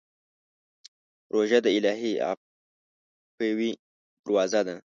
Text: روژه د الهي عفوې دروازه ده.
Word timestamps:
روژه 1.33 1.59
د 1.65 1.67
الهي 1.77 2.13
عفوې 2.27 3.71
دروازه 4.23 4.61
ده. 4.67 4.75